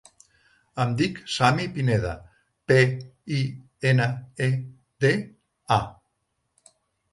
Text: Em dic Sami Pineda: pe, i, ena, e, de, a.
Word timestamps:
Em 0.85 0.95
dic 1.01 1.19
Sami 1.33 1.65
Pineda: 1.75 2.13
pe, 2.71 2.79
i, 3.41 3.43
ena, 3.93 4.09
e, 4.49 4.49
de, 5.07 5.15
a. 5.79 5.81